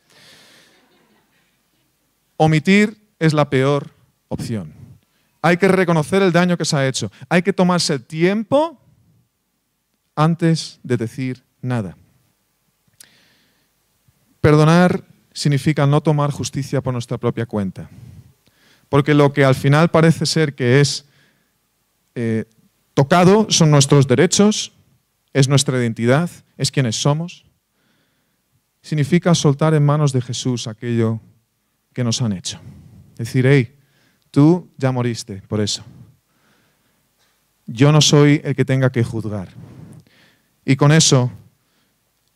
[2.38, 3.90] Omitir es la peor
[4.28, 4.74] opción.
[5.42, 7.12] Hay que reconocer el daño que se ha hecho.
[7.30, 8.80] Hay que tomarse el tiempo
[10.16, 11.98] antes de decir nada.
[14.42, 15.04] Perdonar
[15.34, 17.90] significa no tomar justicia por nuestra propia cuenta.
[18.90, 21.06] Porque lo que al final parece ser que es
[22.16, 22.46] eh,
[22.94, 24.72] tocado son nuestros derechos,
[25.34, 27.46] es nuestra identidad, es quienes somos.
[28.82, 31.20] Significa soltar en manos de Jesús aquello
[31.94, 32.60] que nos han hecho.
[33.16, 33.76] Decir, hey,
[34.32, 35.84] tú ya moriste por eso.
[37.66, 39.50] Yo no soy el que tenga que juzgar.
[40.64, 41.32] Y con eso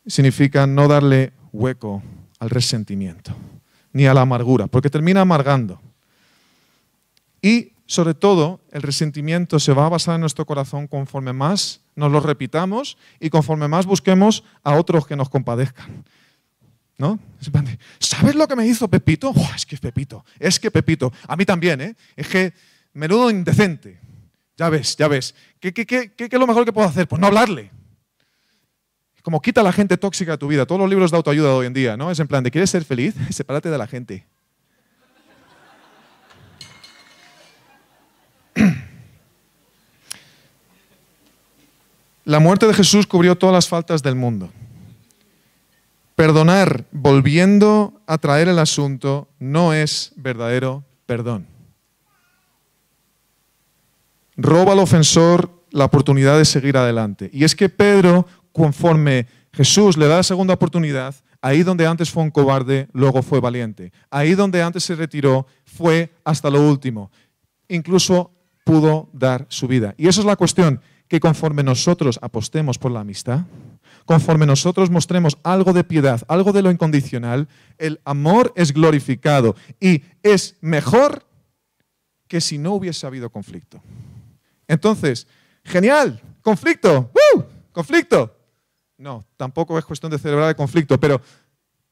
[0.06, 2.02] significa no darle hueco
[2.40, 3.36] al resentimiento,
[3.94, 5.82] ni a la amargura, porque termina amargando.
[7.42, 12.10] Y sobre todo, el resentimiento se va a basar en nuestro corazón conforme más nos
[12.10, 16.06] lo repitamos y conforme más busquemos a otros que nos compadezcan.
[16.98, 17.20] ¿No?
[18.00, 19.34] ¿Sabes lo que me hizo Pepito?
[19.54, 21.12] es que Pepito, es que Pepito.
[21.28, 21.96] A mí también, ¿eh?
[22.16, 22.54] Es que
[22.94, 24.00] menudo indecente.
[24.56, 25.36] Ya ves, ya ves.
[25.60, 27.10] ¿Qué, qué, qué, qué es lo mejor que puedo hacer?
[27.10, 27.72] Pues no hablarle.
[29.22, 30.66] Como quita la gente tóxica de tu vida.
[30.66, 32.10] Todos los libros de autoayuda de hoy en día, ¿no?
[32.10, 33.16] Es en plan de, ¿quieres ser feliz?
[33.32, 34.26] Sepárate de la gente.
[42.32, 44.50] La muerte de Jesús cubrió todas las faltas del mundo.
[46.16, 51.46] Perdonar volviendo a traer el asunto no es verdadero perdón.
[54.38, 57.30] Roba al ofensor la oportunidad de seguir adelante.
[57.34, 62.24] Y es que Pedro, conforme Jesús le da la segunda oportunidad, ahí donde antes fue
[62.24, 63.92] un cobarde, luego fue valiente.
[64.10, 67.12] Ahí donde antes se retiró, fue hasta lo último.
[67.68, 68.32] Incluso
[68.64, 69.94] pudo dar su vida.
[69.98, 70.80] Y eso es la cuestión,
[71.12, 73.42] que conforme nosotros apostemos por la amistad,
[74.06, 80.04] conforme nosotros mostremos algo de piedad, algo de lo incondicional, el amor es glorificado y
[80.24, 81.26] es mejor
[82.30, 83.82] que si no hubiese habido conflicto.
[84.70, 85.28] Entonces,
[85.66, 87.12] genial, conflicto,
[87.74, 88.34] conflicto.
[88.98, 91.20] No, tampoco es cuestión de celebrar el conflicto, pero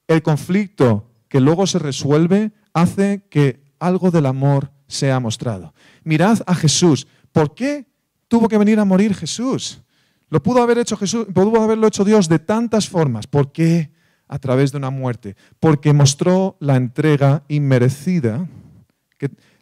[0.08, 5.73] el conflicto que luego se resuelve hace que algo del amor sea mostrado.
[6.05, 7.05] Mirad a Jesús.
[7.34, 7.89] ¿Por qué
[8.29, 9.81] tuvo que venir a morir Jesús?
[10.29, 13.27] Lo pudo haber hecho Jesús, pudo haberlo hecho Dios de tantas formas.
[13.27, 13.91] ¿Por qué?
[14.27, 15.35] A través de una muerte.
[15.59, 18.47] Porque mostró la entrega inmerecida,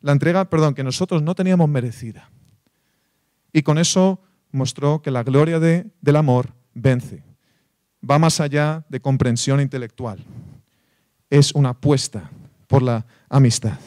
[0.01, 2.30] la entrega, perdón, que nosotros no teníamos merecida.
[3.53, 7.23] Y con eso mostró que la gloria de, del amor vence.
[8.08, 10.19] Va más allá de comprensión intelectual.
[11.30, 12.30] Es una apuesta
[12.67, 13.80] por la amistad.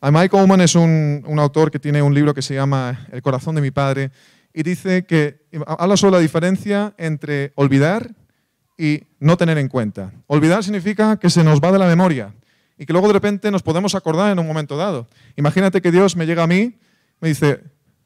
[0.00, 3.60] Michael Oman es un, autor que tiene un libro que se llama El corazón de
[3.60, 4.12] mi padre
[4.54, 8.14] y dice que habla sobre la diferencia entre olvidar
[8.76, 10.12] y no tener en cuenta.
[10.28, 12.32] Olvidar significa que se nos va de la memoria
[12.78, 15.08] y que luego de repente nos podemos acordar en un momento dado.
[15.36, 16.78] Imagínate que Dios me llega a mí,
[17.20, 17.60] me dice,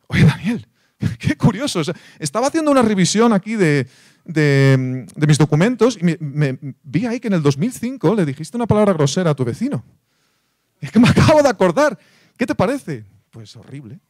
[0.06, 0.66] oye Daniel,
[1.18, 1.82] qué curioso,
[2.18, 3.86] estaba haciendo una revisión aquí de,
[4.24, 9.32] mis documentos y me vi ahí que en el 2005 le dijiste una palabra grosera
[9.32, 9.84] a tu vecino.
[10.82, 11.98] Es que me acabo de acordar.
[12.36, 13.06] ¿Qué te parece?
[13.30, 14.00] Pues horrible.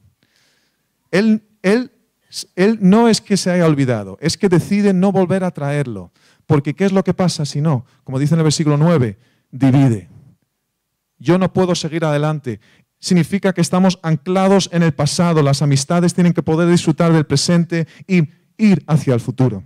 [1.13, 1.93] Él, él,
[2.57, 6.11] él no es que se haya olvidado, es que decide no volver a traerlo.
[6.47, 7.85] Porque ¿qué es lo que pasa si no?
[8.03, 9.19] Como dice en el versículo 9,
[9.53, 10.09] divide.
[11.19, 12.59] Yo no puedo seguir adelante.
[12.99, 15.43] Significa que estamos anclados en el pasado.
[15.43, 19.63] Las amistades tienen que poder disfrutar del presente y ir hacia el futuro.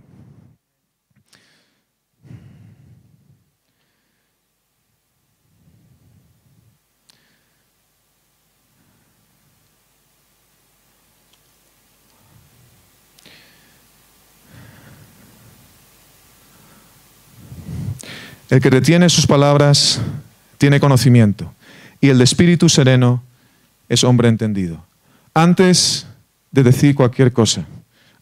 [18.49, 19.99] El que retiene sus palabras
[20.57, 21.53] tiene conocimiento
[21.99, 23.21] y el de espíritu sereno
[23.89, 24.85] es hombre entendido.
[25.33, 26.07] Antes
[26.51, 27.65] de decir cualquier cosa,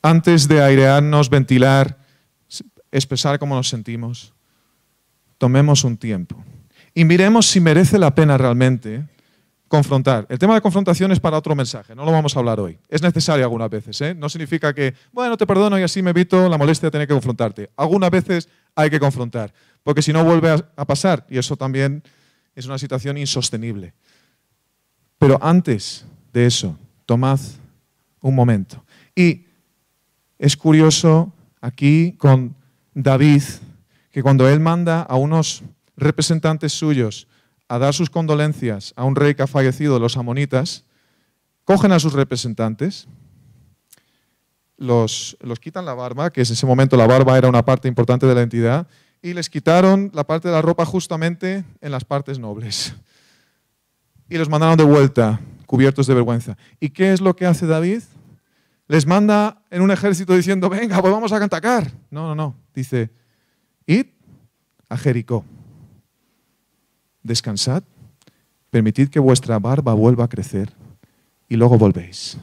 [0.01, 1.97] antes de airearnos, ventilar,
[2.91, 4.33] expresar cómo nos sentimos,
[5.37, 6.43] tomemos un tiempo
[6.95, 9.03] y miremos si merece la pena realmente
[9.67, 10.25] confrontar.
[10.29, 12.79] El tema de confrontación es para otro mensaje, no lo vamos a hablar hoy.
[12.89, 14.15] Es necesario algunas veces, ¿eh?
[14.15, 17.13] no significa que, bueno, te perdono y así me evito la molestia de tener que
[17.13, 17.69] confrontarte.
[17.77, 19.53] Algunas veces hay que confrontar
[19.85, 22.01] porque si no vuelve a, pasar y eso también
[22.55, 23.93] es una situación insostenible.
[25.19, 26.75] Pero antes de eso,
[27.05, 27.39] tomad
[28.19, 28.83] un momento.
[29.15, 29.45] Y
[30.39, 31.31] es curioso
[31.61, 32.55] aquí con
[32.95, 33.43] David,
[34.09, 35.61] que cuando él manda a unos
[35.95, 37.27] representantes suyos
[37.67, 40.83] a dar sus condolencias a un rey que ha fallecido, los amonitas,
[41.63, 43.07] cogen a sus representantes,
[44.77, 48.25] los, los quitan la barba, que en ese momento la barba era una parte importante
[48.25, 48.87] de la entidad,
[49.25, 52.93] y les quitaron la parte de la ropa justamente en las partes nobles.
[54.29, 56.57] Y los mandaron de vuelta, cubiertos de vergüenza.
[56.79, 58.03] ¿Y qué es lo que hace David?
[58.87, 61.91] Les manda en un ejército diciendo, venga, pues vamos a atacar.
[62.11, 62.55] No, no, no.
[62.75, 63.09] Dice,
[63.87, 64.05] id
[64.89, 65.43] a Jericó.
[67.23, 67.81] Descansad,
[68.69, 70.71] permitid que vuestra barba vuelva a crecer
[71.49, 72.37] y luego volvéis.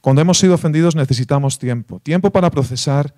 [0.00, 3.12] Cuando hemos sido ofendidos necesitamos tiempo, tiempo para procesar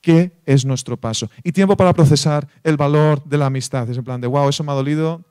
[0.00, 3.88] qué es nuestro paso y tiempo para procesar el valor de la amistad.
[3.90, 5.24] Es en plan de, wow, eso me ha dolido,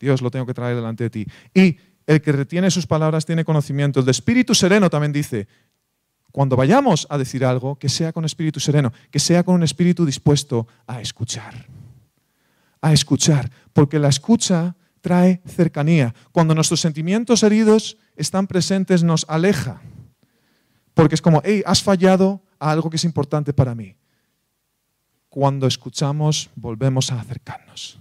[0.00, 1.26] Dios lo tengo que traer delante de ti.
[1.54, 1.76] Y
[2.06, 4.00] el que retiene sus palabras tiene conocimiento.
[4.00, 5.48] El de espíritu sereno también dice,
[6.32, 10.06] cuando vayamos a decir algo, que sea con espíritu sereno, que sea con un espíritu
[10.06, 11.66] dispuesto a escuchar.
[12.80, 16.14] A escuchar, porque la escucha trae cercanía.
[16.32, 19.80] Cuando nuestros sentimientos heridos están presentes, nos aleja.
[20.94, 23.94] Porque es como, hey, has fallado algo que es importante para mí.
[25.28, 27.98] Cuando escuchamos, volvemos a acercarnos.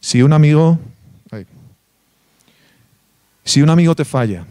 [0.00, 0.78] Si un amigo,
[3.44, 4.46] si un amigo te falla,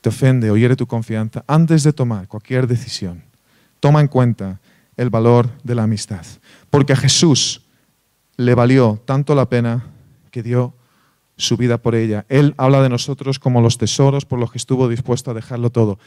[0.00, 3.22] te ofende o hiere tu confianza, antes de tomar cualquier decisión,
[3.80, 4.60] toma en cuenta
[4.96, 6.24] el valor de la amistad.
[6.70, 7.62] Porque a Jesús
[8.36, 9.84] le valió tanto la pena
[10.30, 10.74] que dio
[11.42, 12.24] su vida por ella.
[12.28, 15.98] Él habla de nosotros como los tesoros por los que estuvo dispuesto a dejarlo todo.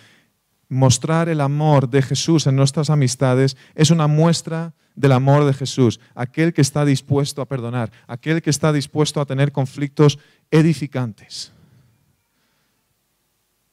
[0.68, 6.00] Mostrar el amor de Jesús en nuestras amistades es una muestra del amor de Jesús,
[6.16, 10.18] aquel que está dispuesto a perdonar, aquel que está dispuesto a tener conflictos
[10.50, 11.52] edificantes.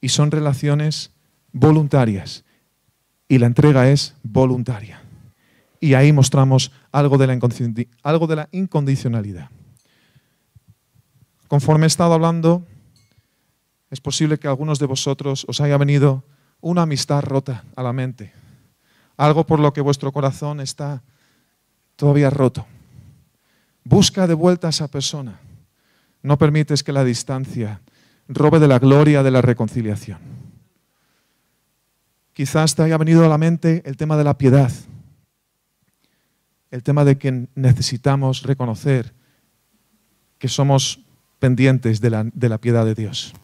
[0.00, 1.12] Y son relaciones
[1.52, 2.44] voluntarias
[3.28, 5.00] y la entrega es voluntaria.
[5.80, 7.38] Y ahí mostramos algo de la,
[8.02, 9.48] algo de la incondicionalidad.
[11.52, 12.66] Conforme he estado hablando,
[13.90, 16.24] es posible que algunos de vosotros os haya venido
[16.62, 18.32] una amistad rota a la mente,
[19.18, 21.02] algo por lo que vuestro corazón está
[21.96, 22.64] todavía roto.
[23.84, 25.40] Busca de vuelta a esa persona.
[26.22, 27.82] No permites que la distancia
[28.28, 30.20] robe de la gloria de la reconciliación.
[32.32, 34.72] Quizás te haya venido a la mente el tema de la piedad,
[36.70, 39.12] el tema de que necesitamos reconocer
[40.38, 41.04] que somos
[41.42, 43.34] pendientes de la, de la piedad de Dios,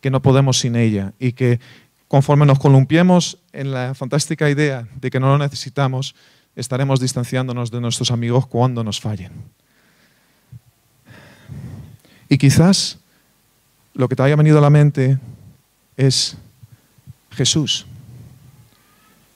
[0.00, 1.58] que no podemos sin ella y que
[2.06, 6.14] conforme nos columpiemos en la fantástica idea de que no lo necesitamos,
[6.54, 9.32] estaremos distanciándonos de nuestros amigos cuando nos fallen.
[12.28, 13.00] Y quizás
[13.92, 15.18] lo que te haya venido a la mente
[15.96, 16.36] es
[17.32, 17.86] Jesús.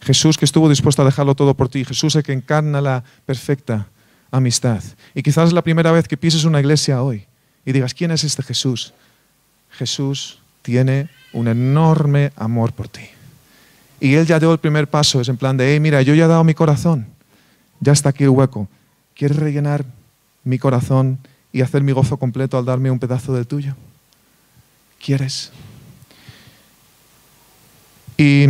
[0.01, 1.85] Jesús que estuvo dispuesto a dejarlo todo por ti.
[1.85, 3.89] Jesús el que encarna la perfecta
[4.31, 4.81] amistad.
[5.13, 7.27] Y quizás es la primera vez que pises una iglesia hoy
[7.65, 8.93] y digas, ¿quién es este Jesús?
[9.71, 13.03] Jesús tiene un enorme amor por ti.
[14.01, 16.25] Y Él ya dio el primer paso, es en plan de, hey, mira, yo ya
[16.25, 17.07] he dado mi corazón,
[17.81, 18.69] ya está aquí el hueco.
[19.15, 19.85] ¿Quieres rellenar
[20.45, 21.19] mi corazón
[21.53, 23.77] y hacer mi gozo completo al darme un pedazo del tuyo?
[25.05, 25.53] ¿Quieres?
[28.17, 28.47] Y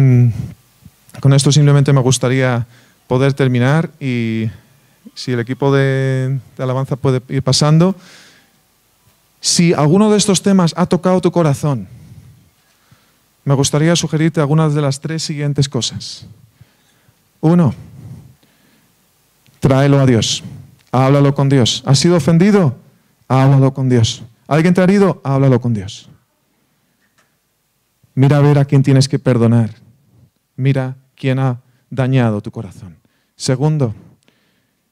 [1.21, 2.67] con esto simplemente me gustaría
[3.07, 4.51] poder terminar y
[5.15, 7.95] si el equipo de, de alabanza puede ir pasando.
[9.43, 11.89] Si alguno de estos temas ha tocado tu corazón,
[13.45, 16.29] me gustaría sugerirte algunas de las tres siguientes cosas.
[17.41, 17.75] Uno,
[19.59, 20.45] tráelo a Dios,
[20.93, 21.83] háblalo con Dios.
[21.85, 22.77] ¿Has sido ofendido?
[23.27, 24.23] Háblalo con Dios.
[24.47, 25.21] ¿Alguien te ha herido?
[25.25, 26.09] Háblalo con Dios.
[28.15, 29.71] Mira a ver a quién tienes que perdonar.
[30.55, 32.97] Mira quién ha dañado tu corazón.
[33.35, 33.93] Segundo,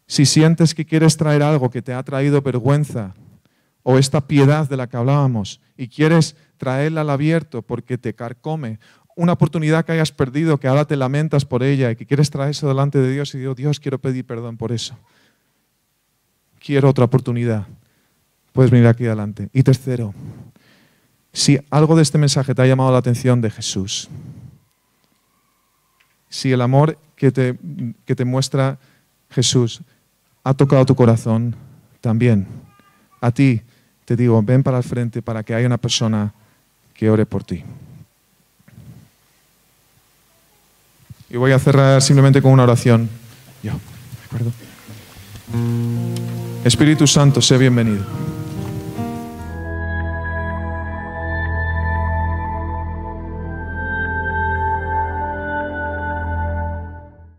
[0.09, 3.14] si sientes que quieres traer algo que te ha traído vergüenza,
[3.82, 8.78] o esta piedad de la que hablábamos y quieres traerla al abierto porque te carcome,
[9.16, 12.50] una oportunidad que hayas perdido, que ahora te lamentas por ella y que quieres traer
[12.50, 14.96] eso delante de Dios y digo, Dios, quiero pedir perdón por eso.
[16.58, 17.66] Quiero otra oportunidad.
[18.52, 19.48] Puedes venir aquí adelante.
[19.52, 20.14] Y tercero,
[21.32, 24.08] si algo de este mensaje te ha llamado la atención de Jesús,
[26.28, 27.58] si el amor que te,
[28.04, 28.78] que te muestra
[29.30, 29.82] Jesús
[30.44, 31.54] ha tocado tu corazón,
[32.00, 32.46] también
[33.20, 33.62] a ti
[34.11, 36.32] te digo, ven para el frente para que haya una persona
[36.94, 37.62] que ore por ti.
[41.28, 43.08] Y voy a cerrar simplemente con una oración.
[43.62, 44.52] Yo, ¿de acuerdo?
[46.64, 48.02] Espíritu Santo, sé bienvenido.